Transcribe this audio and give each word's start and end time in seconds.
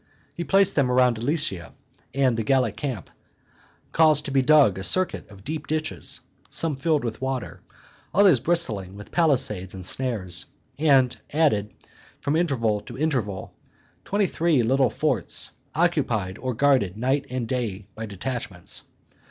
He 0.33 0.43
placed 0.43 0.75
them 0.75 0.89
round 0.89 1.19
about 1.19 1.27
Alesia 1.27 1.73
and 2.11 2.35
the 2.35 2.41
Gallic 2.41 2.75
camp, 2.75 3.11
caused 3.91 4.25
to 4.25 4.31
be 4.31 4.41
dug 4.41 4.79
a 4.79 4.83
circuit 4.83 5.29
of 5.29 5.43
deep 5.43 5.67
ditches, 5.67 6.21
some 6.49 6.75
filled 6.75 7.03
with 7.03 7.21
water, 7.21 7.61
others 8.11 8.39
bristling 8.39 8.95
with 8.95 9.11
palisades 9.11 9.75
and 9.75 9.85
snares, 9.85 10.47
and 10.79 11.15
added, 11.31 11.75
from 12.19 12.35
interval 12.35 12.81
to 12.81 12.97
interval, 12.97 13.53
twenty 14.03 14.25
three 14.25 14.63
little 14.63 14.89
forts, 14.89 15.51
occupied 15.75 16.39
or 16.39 16.55
guarded 16.55 16.97
night 16.97 17.27
and 17.29 17.47
day 17.47 17.85
by 17.93 18.07
detachments. 18.07 18.85